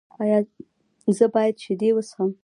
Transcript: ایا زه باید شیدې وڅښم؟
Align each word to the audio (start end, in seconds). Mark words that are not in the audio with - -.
ایا 0.21 0.39
زه 1.17 1.25
باید 1.33 1.55
شیدې 1.63 1.89
وڅښم؟ 1.93 2.29